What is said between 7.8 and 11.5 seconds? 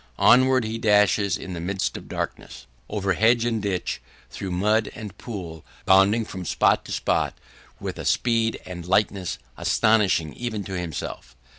a speed and lightness, astonishing even to himself.